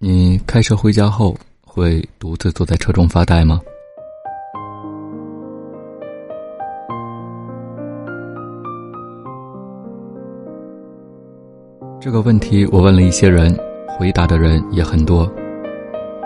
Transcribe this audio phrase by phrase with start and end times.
[0.00, 1.36] 你开车回家后
[1.66, 3.60] 会独自坐在车中发呆吗？
[12.00, 13.52] 这个问题我问了一些人，
[13.98, 15.28] 回答的人也很多。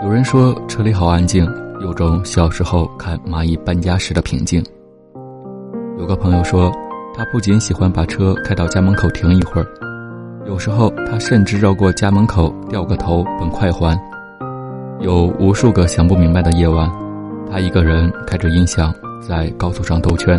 [0.03, 1.43] 有人说车里好安静，
[1.81, 4.63] 有种小时候看蚂蚁搬家时的平静。
[5.97, 6.71] 有个朋友说，
[7.15, 9.67] 他不仅喜欢把车开到家门口停一会儿。
[10.45, 13.97] 有时候，他甚至绕过家门口，掉个头奔快环。
[14.99, 16.89] 有无数个想不明白的夜晚，
[17.49, 20.37] 他一个人开着音响在高速上兜圈。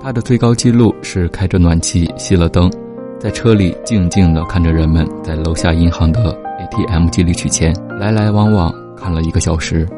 [0.00, 2.70] 他的最高纪录是开着暖气，熄了灯，
[3.18, 9.88] 在车里静静的看着人们在楼下银行的 ATM 机里取钱，来来往往看了一个小时。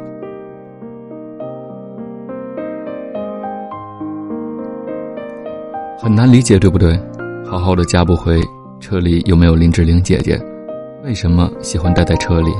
[5.98, 6.98] 很难理解，对不对？
[7.44, 8.40] 好好的家不回。
[8.88, 10.40] 车里有没有林志玲姐姐？
[11.02, 12.52] 为什么喜欢待在车里？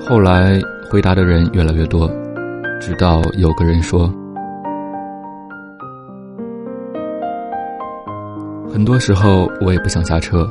[0.00, 0.56] 后来
[0.88, 2.08] 回答的人越来越多，
[2.80, 4.08] 直到有个人说
[8.72, 10.48] ：“很多时候我也不想下车，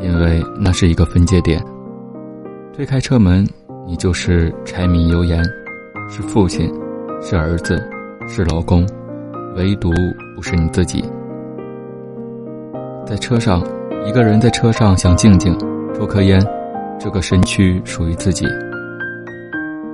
[0.00, 1.62] 因为那是一个分界点。
[2.74, 3.46] 推开车门，
[3.86, 5.44] 你就是柴米油盐，
[6.08, 6.72] 是父亲，
[7.20, 7.78] 是儿子，
[8.26, 8.88] 是老公，
[9.54, 9.90] 唯独
[10.34, 11.04] 不是你自己。”
[13.06, 13.62] 在车上，
[14.06, 15.54] 一个人在车上想静静，
[15.94, 16.40] 抽颗烟，
[16.98, 18.46] 这个身躯属于自己。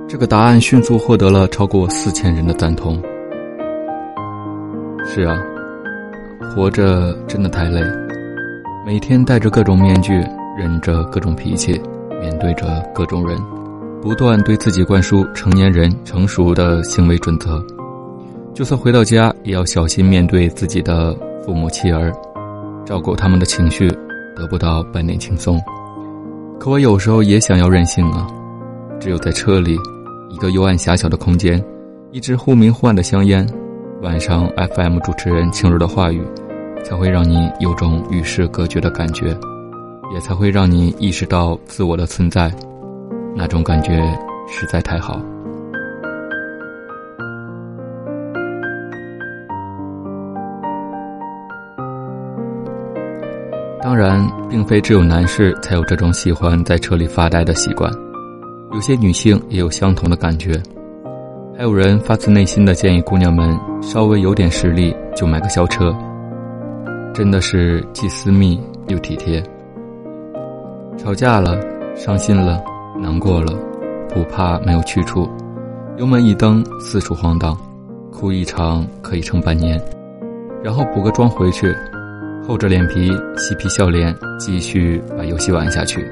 [0.07, 3.01] 这个答案迅速获得了超过四千人的赞同。
[5.05, 5.37] 是啊，
[6.55, 7.81] 活着真的太累，
[8.85, 10.13] 每天戴着各种面具，
[10.57, 11.73] 忍着各种脾气，
[12.21, 13.37] 面对着各种人，
[14.01, 17.61] 不断对自己灌输成年人成熟的行为准则。
[18.53, 21.13] 就算回到家，也要小心面对自己的
[21.45, 22.09] 父母妻儿。
[22.85, 23.87] 照顾他们的情绪，
[24.35, 25.59] 得不到半点轻松。
[26.59, 28.27] 可我有时候也想要任性啊！
[28.99, 29.77] 只有在车里，
[30.29, 31.63] 一个幽暗狭小的空间，
[32.11, 33.47] 一支忽明忽暗的香烟，
[34.01, 36.21] 晚上 FM 主持人轻柔的话语，
[36.83, 39.35] 才会让你有种与世隔绝的感觉，
[40.13, 42.51] 也才会让你意识到自我的存在。
[43.35, 44.03] 那种感觉
[44.47, 45.19] 实在太好。
[53.83, 57.91] 当然，并非只有男士才有这种喜欢在车里发呆的习惯，
[58.73, 60.61] 有些女性也有相同的感觉。
[61.57, 65.91] 还有人发自内心的建议姑娘们稍微有点实力就买个小车，
[67.11, 69.43] 真的是既私密又体贴。
[70.95, 71.59] 吵架了，
[71.95, 72.63] 伤心了，
[72.99, 73.51] 难过了，
[74.13, 75.27] 不怕没有去处，
[75.97, 77.57] 油门一蹬，四处晃荡，
[78.11, 79.81] 哭一场可以撑半年，
[80.63, 81.75] 然后补个妆回去。
[82.43, 86.05] 厚着脸皮，嬉皮笑脸，继续把游戏玩下去。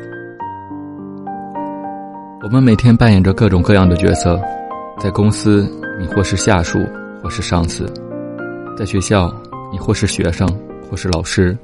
[2.43, 4.39] 我们每天扮演着各种各样的角色，
[4.99, 5.67] 在公司，
[5.99, 6.79] 你或是下属，
[7.21, 7.83] 或是上司；
[8.77, 9.33] 在学校，
[9.71, 10.47] 你或是学生，
[10.89, 11.57] 或是老师；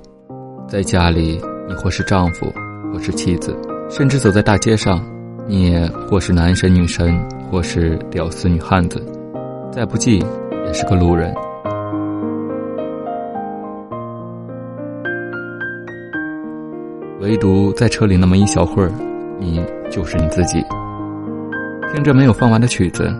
[0.68, 2.52] 在家里，你或是丈夫，
[2.92, 3.52] 或是妻子；
[3.90, 5.00] 甚至走在大街上，
[5.48, 7.18] 你也或是男神女神，
[7.52, 9.00] 或是屌丝女汉子；
[9.72, 10.25] 再不济，
[10.66, 11.34] 也是个路人。
[17.25, 18.91] 唯独在车里那么一小会儿，
[19.40, 19.59] 你
[19.90, 20.63] 就是你自己，
[21.91, 23.12] 听着没有放完的曲子，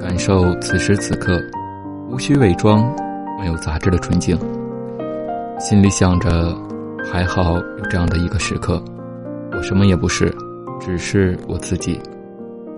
[0.00, 1.38] 感受此时此刻
[2.08, 2.82] 无需伪装、
[3.38, 4.34] 没有杂质的纯净，
[5.58, 6.56] 心里想着
[7.04, 8.82] 还好有这样的一个时刻，
[9.52, 10.34] 我什么也不是，
[10.80, 12.00] 只是我自己，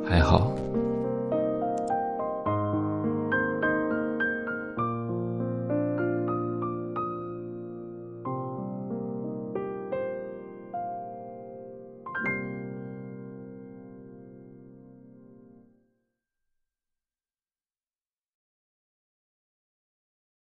[0.04, 0.52] 还好。